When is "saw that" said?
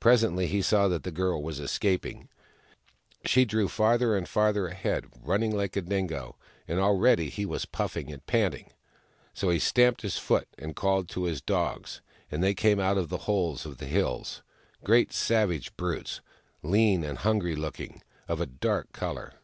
0.62-1.02